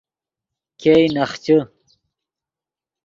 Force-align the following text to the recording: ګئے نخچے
ګئے 0.81 1.03
نخچے 1.15 1.57